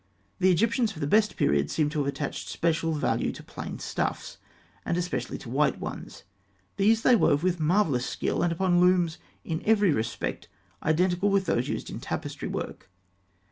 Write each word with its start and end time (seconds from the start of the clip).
The 0.39 0.49
Egyptians 0.49 0.95
of 0.95 0.99
the 0.99 1.05
best 1.05 1.37
periods 1.37 1.71
seem 1.71 1.91
to 1.91 1.99
have 1.99 2.07
attached 2.07 2.49
special 2.49 2.93
value 2.93 3.31
to 3.33 3.43
plain 3.43 3.77
stuffs, 3.77 4.39
and 4.83 4.97
especially 4.97 5.37
to 5.37 5.47
white 5.47 5.79
ones. 5.79 6.23
These 6.77 7.03
they 7.03 7.15
wove 7.15 7.43
with 7.43 7.59
marvellous 7.59 8.07
skill, 8.07 8.41
and 8.41 8.51
upon 8.51 8.81
looms 8.81 9.19
in 9.45 9.61
every 9.63 9.91
respect 9.91 10.47
identical 10.81 11.29
with 11.29 11.45
those 11.45 11.67
used 11.69 11.91
in 11.91 11.99
tapestry 11.99 12.47
work. 12.47 12.89